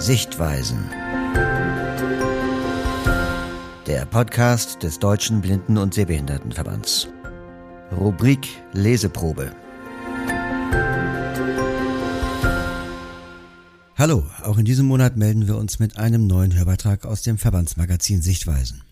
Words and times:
Sichtweisen. 0.00 0.78
Der 3.88 4.06
Podcast 4.08 4.84
des 4.84 5.00
Deutschen 5.00 5.40
Blinden- 5.40 5.76
und 5.76 5.92
Sehbehindertenverbands. 5.92 7.08
Rubrik 7.90 8.46
Leseprobe. 8.72 9.50
Hallo, 13.96 14.24
auch 14.44 14.56
in 14.56 14.64
diesem 14.64 14.86
Monat 14.86 15.16
melden 15.16 15.48
wir 15.48 15.56
uns 15.56 15.80
mit 15.80 15.96
einem 15.96 16.28
neuen 16.28 16.54
Hörbeitrag 16.54 17.04
aus 17.04 17.22
dem 17.22 17.36
Verbandsmagazin 17.36 18.22
Sichtweisen. 18.22 18.82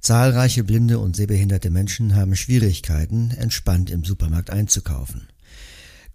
Zahlreiche 0.00 0.64
blinde 0.64 0.98
und 0.98 1.14
sehbehinderte 1.14 1.70
Menschen 1.70 2.16
haben 2.16 2.34
Schwierigkeiten, 2.34 3.30
entspannt 3.30 3.90
im 3.90 4.02
Supermarkt 4.02 4.50
einzukaufen. 4.50 5.28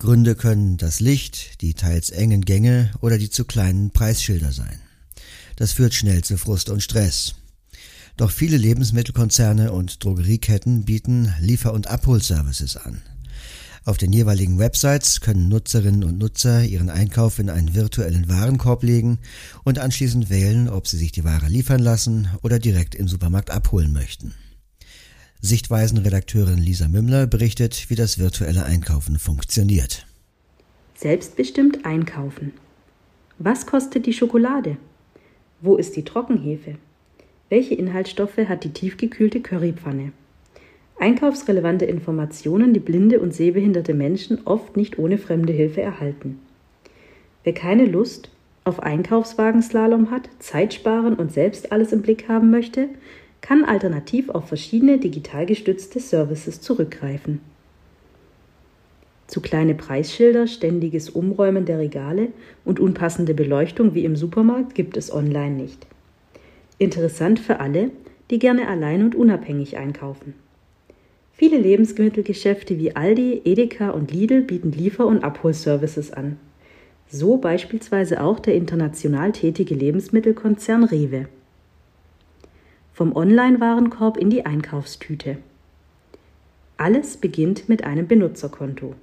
Gründe 0.01 0.33
können 0.33 0.77
das 0.77 0.99
Licht, 0.99 1.61
die 1.61 1.75
teils 1.75 2.09
engen 2.09 2.41
Gänge 2.41 2.89
oder 3.01 3.19
die 3.19 3.29
zu 3.29 3.45
kleinen 3.45 3.91
Preisschilder 3.91 4.51
sein. 4.51 4.79
Das 5.57 5.73
führt 5.73 5.93
schnell 5.93 6.23
zu 6.23 6.37
Frust 6.37 6.71
und 6.71 6.81
Stress. 6.81 7.35
Doch 8.17 8.31
viele 8.31 8.57
Lebensmittelkonzerne 8.57 9.71
und 9.71 10.03
Drogerieketten 10.03 10.85
bieten 10.85 11.31
Liefer- 11.39 11.71
und 11.71 11.85
Abholservices 11.85 12.77
an. 12.77 13.03
Auf 13.85 13.99
den 13.99 14.11
jeweiligen 14.11 14.57
Websites 14.57 15.21
können 15.21 15.49
Nutzerinnen 15.49 16.03
und 16.03 16.17
Nutzer 16.17 16.63
ihren 16.63 16.89
Einkauf 16.89 17.37
in 17.37 17.51
einen 17.51 17.75
virtuellen 17.75 18.27
Warenkorb 18.27 18.81
legen 18.81 19.19
und 19.63 19.77
anschließend 19.77 20.31
wählen, 20.31 20.67
ob 20.67 20.87
sie 20.87 20.97
sich 20.97 21.11
die 21.11 21.25
Ware 21.25 21.47
liefern 21.47 21.79
lassen 21.79 22.27
oder 22.41 22.57
direkt 22.57 22.95
im 22.95 23.07
Supermarkt 23.07 23.51
abholen 23.51 23.93
möchten. 23.93 24.33
Sichtweisen-Redakteurin 25.41 26.59
Lisa 26.59 26.87
Mümmler 26.87 27.25
berichtet, 27.25 27.89
wie 27.89 27.95
das 27.95 28.19
virtuelle 28.19 28.63
Einkaufen 28.63 29.17
funktioniert. 29.17 30.05
Selbstbestimmt 30.93 31.83
einkaufen. 31.83 32.53
Was 33.39 33.65
kostet 33.65 34.05
die 34.05 34.13
Schokolade? 34.13 34.77
Wo 35.59 35.77
ist 35.77 35.95
die 35.95 36.03
Trockenhefe? 36.03 36.75
Welche 37.49 37.73
Inhaltsstoffe 37.73 38.37
hat 38.37 38.63
die 38.63 38.69
tiefgekühlte 38.69 39.41
Currypfanne? 39.41 40.11
Einkaufsrelevante 40.99 41.85
Informationen, 41.85 42.75
die 42.75 42.79
blinde 42.79 43.19
und 43.19 43.33
sehbehinderte 43.33 43.95
Menschen 43.95 44.45
oft 44.45 44.77
nicht 44.77 44.99
ohne 44.99 45.17
fremde 45.17 45.53
Hilfe 45.53 45.81
erhalten. 45.81 46.39
Wer 47.43 47.53
keine 47.53 47.85
Lust 47.85 48.29
auf 48.63 48.79
Einkaufswagenslalom 48.79 50.11
hat, 50.11 50.29
Zeit 50.37 50.75
sparen 50.75 51.15
und 51.15 51.31
selbst 51.33 51.71
alles 51.71 51.91
im 51.91 52.03
Blick 52.03 52.29
haben 52.29 52.51
möchte, 52.51 52.89
kann 53.41 53.65
alternativ 53.65 54.29
auf 54.29 54.47
verschiedene 54.47 54.99
digital 54.99 55.45
gestützte 55.45 55.99
Services 55.99 56.61
zurückgreifen. 56.61 57.41
Zu 59.27 59.41
kleine 59.41 59.75
Preisschilder, 59.75 60.45
ständiges 60.47 61.09
Umräumen 61.09 61.65
der 61.65 61.79
Regale 61.79 62.27
und 62.65 62.79
unpassende 62.79 63.33
Beleuchtung 63.33 63.93
wie 63.93 64.05
im 64.05 64.15
Supermarkt 64.15 64.75
gibt 64.75 64.97
es 64.97 65.11
online 65.11 65.55
nicht. 65.55 65.87
Interessant 66.77 67.39
für 67.39 67.59
alle, 67.59 67.91
die 68.29 68.39
gerne 68.39 68.67
allein 68.67 69.03
und 69.03 69.15
unabhängig 69.15 69.77
einkaufen. 69.77 70.33
Viele 71.31 71.57
Lebensmittelgeschäfte 71.57 72.77
wie 72.77 72.95
Aldi, 72.95 73.41
Edeka 73.45 73.89
und 73.91 74.11
Lidl 74.11 74.41
bieten 74.41 74.71
Liefer- 74.71 75.07
und 75.07 75.23
Abholservices 75.23 76.11
an. 76.11 76.37
So 77.09 77.37
beispielsweise 77.37 78.21
auch 78.21 78.39
der 78.39 78.55
international 78.55 79.31
tätige 79.31 79.73
Lebensmittelkonzern 79.73 80.83
Rewe 80.83 81.27
vom 83.01 83.15
Online-Warenkorb 83.15 84.15
in 84.17 84.29
die 84.29 84.45
Einkaufstüte. 84.45 85.37
Alles 86.77 87.17
beginnt 87.17 87.67
mit 87.67 87.83
einem 87.83 88.05
Benutzerkonto. 88.05 88.93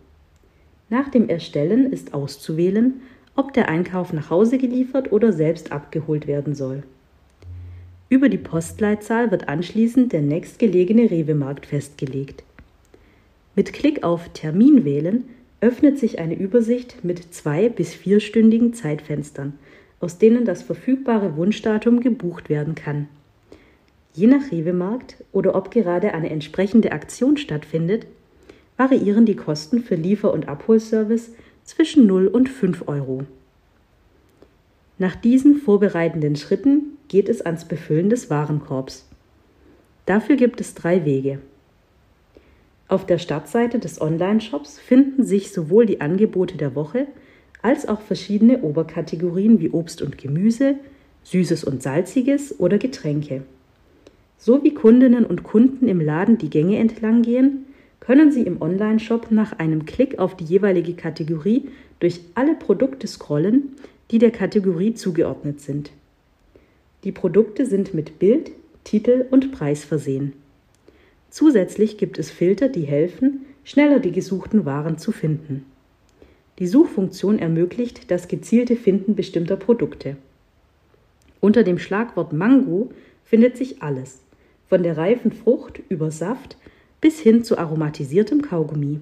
Nach 0.89 1.09
dem 1.09 1.29
Erstellen 1.29 1.93
ist 1.93 2.15
auszuwählen, 2.15 3.01
ob 3.35 3.55
der 3.55 3.69
Einkauf 3.69 4.13
nach 4.13 4.31
Hause 4.31 4.59
geliefert 4.59 5.11
oder 5.11 5.33
selbst 5.33 5.73
abgeholt 5.73 6.29
werden 6.29 6.55
soll. 6.55 6.85
Über 8.09 8.29
die 8.29 8.39
Postleitzahl 8.39 9.33
wird 9.33 9.49
anschließend 9.49 10.13
der 10.13 10.23
nächstgelegene 10.23 11.11
Rewe-Markt 11.11 11.67
festgelegt. 11.67 12.45
Mit 13.57 13.73
Klick 13.73 14.05
auf 14.05 14.29
Termin 14.29 14.85
wählen 14.85 15.25
öffnet 15.61 15.99
sich 15.99 16.21
eine 16.21 16.37
Übersicht 16.37 17.05
mit 17.05 17.35
zwei 17.35 17.69
bis 17.69 17.95
vierstündigen 17.95 18.75
Zeitfenstern, 18.75 19.55
aus 19.99 20.19
denen 20.19 20.45
das 20.45 20.63
verfügbare 20.63 21.37
Wunschdatum 21.37 21.99
gebucht 21.99 22.49
werden 22.49 22.77
kann. 22.77 23.09
Je 24.15 24.27
nach 24.27 24.51
Rewe-Markt 24.51 25.17
oder 25.33 25.55
ob 25.55 25.71
gerade 25.71 26.15
eine 26.15 26.31
entsprechende 26.31 26.93
Aktion 26.93 27.37
stattfindet, 27.37 28.07
variieren 28.77 29.27
die 29.27 29.37
Kosten 29.37 29.81
für 29.81 29.97
Liefer- 29.97 30.33
und 30.33 30.49
Abholservice 30.49 31.33
zwischen 31.65 32.07
0 32.07 32.29
und 32.29 32.49
5 32.49 32.89
Euro. 32.89 33.25
Nach 34.99 35.15
diesen 35.15 35.57
vorbereitenden 35.57 36.37
Schritten 36.37 36.97
geht 37.09 37.29
es 37.29 37.41
ans 37.41 37.67
Befüllen 37.67 38.11
des 38.11 38.31
Warenkorbs. 38.31 39.07
Dafür 40.07 40.37
gibt 40.37 40.61
es 40.61 40.75
drei 40.75 41.05
Wege. 41.05 41.39
Auf 42.89 43.05
der 43.05 43.19
Startseite 43.19 43.79
des 43.79 44.01
Online-Shops 44.01 44.79
finden 44.79 45.25
sich 45.25 45.53
sowohl 45.53 45.85
die 45.85 46.01
Angebote 46.01 46.57
der 46.57 46.75
Woche 46.75 47.07
als 47.61 47.87
auch 47.87 48.01
verschiedene 48.01 48.63
Oberkategorien 48.63 49.61
wie 49.61 49.71
Obst 49.71 50.01
und 50.01 50.17
Gemüse, 50.17 50.77
Süßes 51.25 51.65
und 51.65 51.83
Salziges 51.83 52.59
oder 52.59 52.79
Getränke. 52.79 53.43
So 54.41 54.63
wie 54.63 54.73
Kundinnen 54.73 55.27
und 55.27 55.43
Kunden 55.43 55.89
im 55.89 56.01
Laden 56.01 56.39
die 56.39 56.49
Gänge 56.49 56.79
entlang 56.79 57.23
gehen, 57.23 57.67
können 57.99 58.31
Sie 58.31 58.43
im 58.43 58.63
Onlineshop 58.63 59.33
nach 59.33 59.59
einem 59.59 59.85
Klick 59.85 60.21
auf 60.21 60.37
die 60.37 60.45
jeweilige 60.45 60.95
Kategorie 60.95 61.69
durch 61.99 62.21
alle 62.37 62.55
Produkte 62.55 63.09
scrollen, 63.09 63.75
die 64.13 64.19
der 64.19 64.31
Kategorie 64.31 64.95
zugeordnet 64.95 65.61
sind. 65.61 65.91
Die 67.03 67.11
Produkte 67.11 67.67
sind 67.67 67.95
mit 67.95 68.21
Bild, 68.21 68.53
Titel 68.85 69.27
und 69.31 69.51
Preis 69.51 69.85
versehen. 69.85 70.33
Zusätzlich 71.31 71.99
gibt 71.99 72.19
es 72.19 72.31
Filter, 72.31 72.69
die 72.69 72.83
helfen, 72.83 73.45
schneller 73.65 73.99
die 73.99 74.13
gesuchten 74.13 74.65
Waren 74.65 74.99
zu 74.99 75.11
finden. 75.11 75.67
Die 76.61 76.69
Suchfunktion 76.69 77.41
ermöglicht 77.41 78.11
das 78.11 78.29
gezielte 78.29 78.77
Finden 78.77 79.17
bestimmter 79.17 79.57
Produkte. 79.57 80.17
Unter 81.41 81.65
dem 81.65 81.79
Schlagwort 81.79 82.33
Mango 82.33 82.91
findet 83.25 83.57
sich 83.57 83.83
alles 83.83 84.21
von 84.69 84.83
der 84.83 84.97
reifen 84.97 85.33
Frucht 85.33 85.81
über 85.89 86.11
Saft 86.11 86.57
bis 87.01 87.21
hin 87.21 87.45
zu 87.45 87.59
aromatisiertem 87.59 88.43
Kaugummi. 88.43 89.01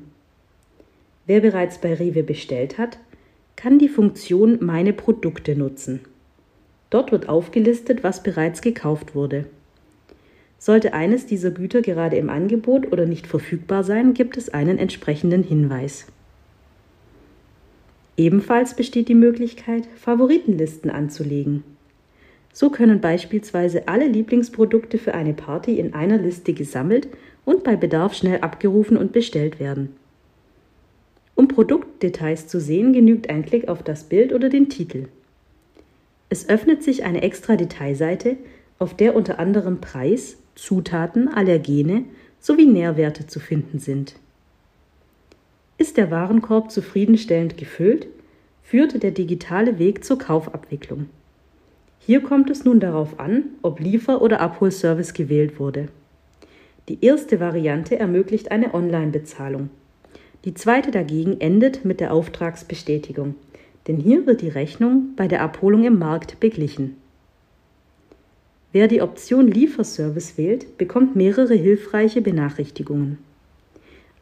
Wer 1.26 1.40
bereits 1.40 1.78
bei 1.78 1.94
Rewe 1.94 2.22
bestellt 2.22 2.78
hat, 2.78 2.98
kann 3.56 3.78
die 3.78 3.88
Funktion 3.88 4.58
Meine 4.60 4.92
Produkte 4.92 5.56
nutzen. 5.56 6.00
Dort 6.90 7.10
wird 7.10 7.28
aufgelistet, 7.28 8.04
was 8.04 8.22
bereits 8.22 8.60
gekauft 8.60 9.14
wurde. 9.14 9.46
Sollte 10.58 10.94
eines 10.94 11.26
dieser 11.26 11.50
Güter 11.50 11.82
gerade 11.82 12.16
im 12.16 12.30
Angebot 12.30 12.92
oder 12.92 13.06
nicht 13.06 13.26
verfügbar 13.26 13.82
sein, 13.82 14.14
gibt 14.14 14.36
es 14.36 14.50
einen 14.50 14.78
entsprechenden 14.78 15.42
Hinweis. 15.42 16.06
Ebenfalls 18.16 18.74
besteht 18.74 19.08
die 19.08 19.14
Möglichkeit, 19.14 19.86
Favoritenlisten 19.96 20.90
anzulegen. 20.90 21.64
So 22.56 22.70
können 22.70 23.02
beispielsweise 23.02 23.86
alle 23.86 24.06
Lieblingsprodukte 24.06 24.96
für 24.96 25.12
eine 25.12 25.34
Party 25.34 25.78
in 25.78 25.92
einer 25.92 26.16
Liste 26.16 26.54
gesammelt 26.54 27.06
und 27.44 27.64
bei 27.64 27.76
Bedarf 27.76 28.14
schnell 28.14 28.40
abgerufen 28.40 28.96
und 28.96 29.12
bestellt 29.12 29.60
werden. 29.60 29.94
Um 31.34 31.48
Produktdetails 31.48 32.48
zu 32.48 32.58
sehen, 32.58 32.94
genügt 32.94 33.28
ein 33.28 33.44
Klick 33.44 33.68
auf 33.68 33.82
das 33.82 34.04
Bild 34.04 34.32
oder 34.32 34.48
den 34.48 34.70
Titel. 34.70 35.08
Es 36.30 36.48
öffnet 36.48 36.82
sich 36.82 37.04
eine 37.04 37.20
extra 37.20 37.56
Detailseite, 37.56 38.38
auf 38.78 38.96
der 38.96 39.14
unter 39.14 39.38
anderem 39.38 39.82
Preis, 39.82 40.38
Zutaten, 40.54 41.28
Allergene 41.28 42.04
sowie 42.40 42.64
Nährwerte 42.64 43.26
zu 43.26 43.38
finden 43.38 43.80
sind. 43.80 44.14
Ist 45.76 45.98
der 45.98 46.10
Warenkorb 46.10 46.70
zufriedenstellend 46.70 47.58
gefüllt, 47.58 48.06
führt 48.62 49.02
der 49.02 49.10
digitale 49.10 49.78
Weg 49.78 50.06
zur 50.06 50.18
Kaufabwicklung. 50.18 51.10
Hier 52.06 52.22
kommt 52.22 52.50
es 52.50 52.64
nun 52.64 52.78
darauf 52.78 53.18
an, 53.18 53.46
ob 53.62 53.80
Liefer- 53.80 54.22
oder 54.22 54.40
Abholservice 54.40 55.12
gewählt 55.12 55.58
wurde. 55.58 55.88
Die 56.88 57.04
erste 57.04 57.40
Variante 57.40 57.98
ermöglicht 57.98 58.52
eine 58.52 58.74
Online-Bezahlung. 58.74 59.70
Die 60.44 60.54
zweite 60.54 60.92
dagegen 60.92 61.40
endet 61.40 61.84
mit 61.84 61.98
der 61.98 62.12
Auftragsbestätigung, 62.12 63.34
denn 63.88 63.96
hier 63.96 64.24
wird 64.24 64.40
die 64.40 64.48
Rechnung 64.48 65.14
bei 65.16 65.26
der 65.26 65.42
Abholung 65.42 65.82
im 65.82 65.98
Markt 65.98 66.38
beglichen. 66.38 66.96
Wer 68.70 68.86
die 68.86 69.02
Option 69.02 69.48
Lieferservice 69.48 70.38
wählt, 70.38 70.78
bekommt 70.78 71.16
mehrere 71.16 71.54
hilfreiche 71.54 72.22
Benachrichtigungen. 72.22 73.18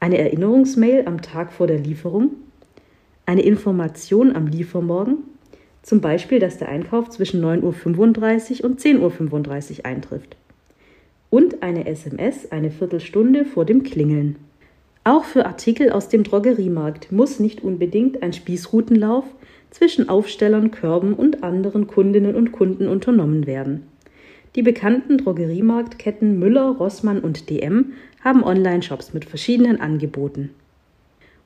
Eine 0.01 0.17
Erinnerungsmail 0.17 1.07
am 1.07 1.21
Tag 1.21 1.53
vor 1.53 1.67
der 1.67 1.81
Lieferung, 1.81 2.31
eine 3.27 3.43
Information 3.43 4.35
am 4.35 4.47
Liefermorgen 4.47 5.19
zum 5.85 6.01
Beispiel, 6.01 6.39
dass 6.39 6.59
der 6.59 6.69
Einkauf 6.69 7.11
zwischen 7.11 7.45
9.35 7.45 8.63
Uhr 8.63 8.71
und 8.71 8.81
10.35 8.81 9.79
Uhr 9.79 9.87
eintrifft. 9.87 10.37
Und 11.31 11.63
eine 11.63 11.87
SMS 11.87 12.51
eine 12.51 12.71
Viertelstunde 12.71 13.45
vor 13.45 13.65
dem 13.67 13.83
Klingeln. 13.83 14.37
Auch 15.05 15.25
für 15.25 15.45
Artikel 15.45 15.91
aus 15.91 16.09
dem 16.09 16.25
Drogeriemarkt 16.25 17.13
muss 17.13 17.39
nicht 17.39 17.63
unbedingt 17.63 18.23
ein 18.23 18.33
Spießrutenlauf 18.33 19.25
zwischen 19.71 20.09
Aufstellern, 20.09 20.71
Körben 20.71 21.13
und 21.13 21.43
anderen 21.43 21.87
Kundinnen 21.87 22.35
und 22.35 22.53
Kunden 22.53 22.89
unternommen 22.89 23.47
werden. 23.47 23.83
Die 24.55 24.63
bekannten 24.63 25.19
Drogeriemarktketten 25.19 26.39
Müller, 26.39 26.77
Rossmann 26.79 27.21
und 27.21 27.51
DM 27.51 27.93
haben 28.23 28.43
Online-Shops 28.43 29.13
mit 29.13 29.27
verschiedenen 29.27 29.81
Angeboten. 29.81 30.51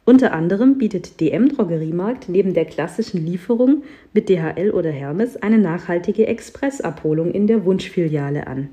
Unter 0.08 0.32
anderem 0.32 0.78
bietet 0.78 1.20
DM 1.20 1.50
Drogeriemarkt 1.50 2.30
neben 2.30 2.54
der 2.54 2.64
klassischen 2.64 3.26
Lieferung 3.26 3.82
mit 4.14 4.30
DHL 4.30 4.70
oder 4.70 4.90
Hermes 4.90 5.36
eine 5.36 5.58
nachhaltige 5.58 6.26
Expressabholung 6.26 7.30
in 7.30 7.46
der 7.46 7.66
Wunschfiliale 7.66 8.46
an. 8.46 8.70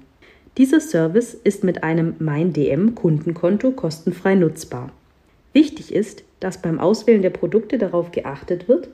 Dieser 0.58 0.80
Service 0.80 1.34
ist 1.34 1.66
mit 1.66 1.84
einem 1.84 2.14
Mein 2.20 2.54
DM 2.54 2.96
Kundenkonto 2.96 3.72
kostenfrei 3.72 4.36
nutzbar. 4.36 4.94
Wichtig 5.52 5.94
ist, 5.94 6.24
dass 6.40 6.62
beim 6.62 6.80
Auswählen 6.80 7.22
der 7.22 7.32
Produkte 7.32 7.78
darauf 7.78 8.12
geachtet 8.12 8.70
wird, 8.70 8.88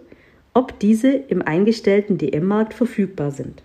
ob 0.55 0.79
diese 0.79 1.11
im 1.11 1.43
eingestellten 1.43 2.17
DM-Markt 2.17 2.73
verfügbar 2.73 3.29
sind. 3.29 3.61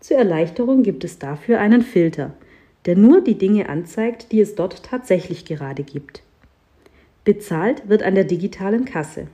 Zur 0.00 0.18
Erleichterung 0.18 0.82
gibt 0.82 1.04
es 1.04 1.18
dafür 1.18 1.60
einen 1.60 1.80
Filter, 1.80 2.34
der 2.84 2.94
nur 2.94 3.22
die 3.22 3.38
Dinge 3.38 3.70
anzeigt, 3.70 4.32
die 4.32 4.42
es 4.42 4.54
dort 4.54 4.82
tatsächlich 4.82 5.46
gerade 5.46 5.82
gibt. 5.82 6.22
Bezahlt 7.24 7.88
wird 7.88 8.02
an 8.02 8.16
der 8.16 8.24
digitalen 8.24 8.84
Kasse. 8.84 9.28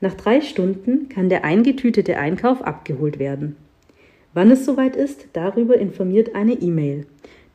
Nach 0.00 0.14
drei 0.14 0.40
Stunden 0.40 1.08
kann 1.08 1.28
der 1.28 1.44
eingetütete 1.44 2.18
Einkauf 2.18 2.62
abgeholt 2.62 3.18
werden. 3.18 3.56
Wann 4.34 4.50
es 4.50 4.64
soweit 4.64 4.96
ist, 4.96 5.26
darüber 5.32 5.78
informiert 5.78 6.34
eine 6.34 6.54
E-Mail, 6.54 7.06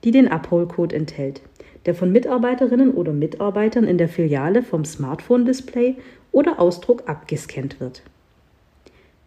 die 0.04 0.12
den 0.12 0.30
Abholcode 0.30 0.94
enthält, 0.94 1.42
der 1.86 1.94
von 1.94 2.12
Mitarbeiterinnen 2.12 2.92
oder 2.92 3.14
Mitarbeitern 3.14 3.84
in 3.84 3.98
der 3.98 4.10
Filiale 4.10 4.64
vom 4.64 4.86
Smartphone-Display 4.86 5.98
oder 6.32 6.60
Ausdruck 6.60 7.04
abgescannt 7.08 7.80
wird. 7.80 8.02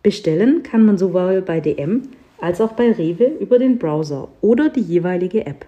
Bestellen 0.03 0.63
kann 0.63 0.85
man 0.85 0.99
sowohl 0.99 1.43
bei 1.43 1.61
DM 1.61 2.03
als 2.41 2.61
auch 2.61 2.73
bei 2.73 2.91
Rewe 2.91 3.27
über 3.41 3.59
den 3.59 3.79
Browser 3.79 4.29
oder 4.41 4.69
die 4.69 4.81
jeweilige 4.81 5.47
App. 5.47 5.67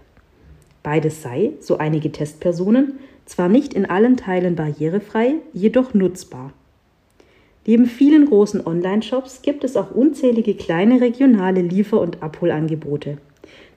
Beides 0.82 1.22
sei, 1.22 1.52
so 1.60 1.78
einige 1.78 2.10
Testpersonen, 2.10 2.98
zwar 3.26 3.48
nicht 3.48 3.74
in 3.74 3.84
allen 3.84 4.16
Teilen 4.16 4.56
barrierefrei, 4.56 5.34
jedoch 5.52 5.92
nutzbar. 5.92 6.52
Neben 7.66 7.86
vielen 7.86 8.26
großen 8.26 8.64
Online-Shops 8.64 9.42
gibt 9.42 9.64
es 9.64 9.76
auch 9.76 9.90
unzählige 9.90 10.54
kleine 10.54 11.00
regionale 11.00 11.62
Liefer- 11.62 12.00
und 12.00 12.22
Abholangebote, 12.22 13.18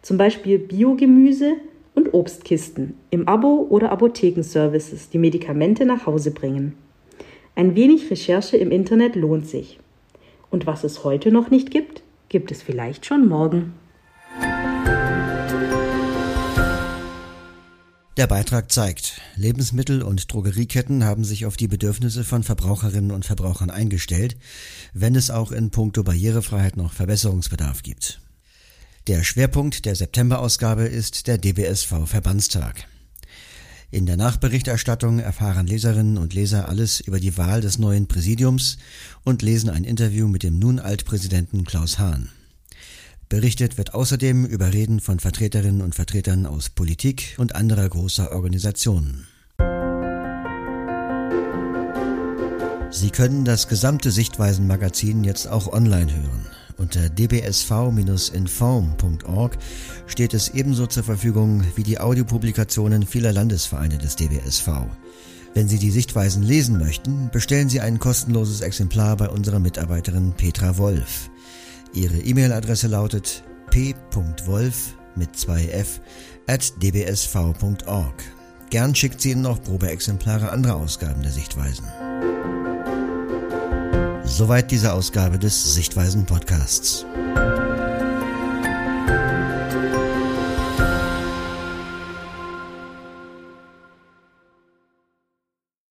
zum 0.04 0.18
Beispiel 0.18 0.60
Biogemüse 0.60 1.54
und 1.96 2.14
Obstkisten 2.14 2.96
im 3.10 3.28
Abo 3.28 3.66
oder 3.70 3.92
Apothekenservices, 3.92 5.10
die 5.10 5.18
Medikamente 5.18 5.86
nach 5.86 6.06
Hause 6.06 6.32
bringen. 6.32 6.76
Ein 7.56 7.76
wenig 7.76 8.10
Recherche 8.12 8.58
im 8.58 8.72
Internet 8.72 9.16
lohnt 9.16 9.48
sich. 9.48 9.80
Und 10.52 10.68
was 10.68 10.84
es 10.84 11.04
heute 11.04 11.32
noch 11.32 11.50
nicht 11.50 11.72
gibt, 11.72 12.04
gibt 12.30 12.52
es 12.52 12.62
vielleicht 12.62 13.06
schon 13.06 13.28
morgen. 13.28 13.74
Der 18.20 18.28
Beitrag 18.28 18.70
zeigt, 18.70 19.22
Lebensmittel- 19.38 20.02
und 20.02 20.34
Drogerieketten 20.34 21.06
haben 21.06 21.24
sich 21.24 21.46
auf 21.46 21.56
die 21.56 21.70
Bedürfnisse 21.70 22.26
von 22.26 22.44
Verbraucherinnen 22.44 23.12
und 23.12 23.24
Verbrauchern 23.24 23.70
eingestellt, 23.70 24.36
wenn 24.92 25.16
es 25.16 25.32
auch 25.32 25.54
in 25.54 25.70
puncto 25.70 26.04
Barrierefreiheit 26.04 26.76
noch 26.76 26.92
Verbesserungsbedarf 26.92 27.82
gibt. 27.82 28.20
Der 29.08 29.24
Schwerpunkt 29.24 29.86
der 29.86 29.96
September-Ausgabe 29.96 30.84
ist 30.84 31.28
der 31.28 31.38
DBSV 31.38 32.08
Verbandstag. 32.08 32.88
In 33.90 34.06
der 34.06 34.18
Nachberichterstattung 34.18 35.20
erfahren 35.20 35.66
Leserinnen 35.66 36.18
und 36.18 36.34
Leser 36.34 36.68
alles 36.68 37.00
über 37.00 37.22
die 37.22 37.38
Wahl 37.38 37.62
des 37.62 37.80
neuen 37.80 38.10
Präsidiums 38.10 38.80
und 39.24 39.44
lesen 39.44 39.70
ein 39.70 39.86
Interview 39.86 40.28
mit 40.28 40.44
dem 40.44 40.60
nun 40.60 40.80
Altpräsidenten 40.80 41.64
Klaus 41.64 42.00
Hahn. 42.00 42.28
Berichtet 43.30 43.78
wird 43.78 43.94
außerdem 43.94 44.44
über 44.46 44.74
Reden 44.74 45.00
von 45.00 45.20
Vertreterinnen 45.20 45.84
und 45.84 45.94
Vertretern 45.94 46.48
aus 46.48 46.72
Politik 46.72 47.36
und 47.38 47.54
anderer 47.54 47.88
großer 47.88 48.32
Organisationen. 48.32 49.28
Sie 52.90 53.12
können 53.12 53.46
das 53.46 53.68
gesamte 53.68 54.10
Sichtweisen-Magazin 54.10 55.24
jetzt 55.24 55.48
auch 55.48 55.72
online 55.72 56.12
hören. 56.12 56.48
Unter 56.78 57.08
dbsv-inform.org 57.08 59.58
steht 60.08 60.34
es 60.34 60.50
ebenso 60.50 60.88
zur 60.88 61.04
Verfügung 61.04 61.64
wie 61.76 61.84
die 61.84 62.00
Audiopublikationen 62.00 63.06
vieler 63.06 63.32
Landesvereine 63.32 64.00
des 64.00 64.16
DBSV. 64.16 64.70
Wenn 65.54 65.68
Sie 65.68 65.78
die 65.78 65.92
Sichtweisen 65.92 66.42
lesen 66.42 66.80
möchten, 66.80 67.30
bestellen 67.32 67.70
Sie 67.70 67.80
ein 67.80 68.00
kostenloses 68.00 68.62
Exemplar 68.62 69.18
bei 69.18 69.30
unserer 69.30 69.60
Mitarbeiterin 69.60 70.34
Petra 70.36 70.80
Wolf. 70.80 71.30
Ihre 71.94 72.18
E-Mail-Adresse 72.18 72.88
lautet 72.88 73.44
p.wolf 73.72 74.96
mit 75.16 75.36
2f 75.36 76.00
at 76.48 76.74
dbsv.org. 76.82 78.24
Gern 78.70 78.94
schickt 78.94 79.22
sie 79.22 79.32
Ihnen 79.32 79.42
noch 79.42 79.62
Probeexemplare 79.62 80.52
anderer 80.52 80.76
Ausgaben 80.76 81.24
der 81.24 81.32
Sichtweisen. 81.32 81.86
Soweit 84.24 84.70
diese 84.72 84.94
Ausgabe 84.94 85.40
des 85.40 85.74
Sichtweisen 85.74 86.26
Podcasts. 86.26 87.06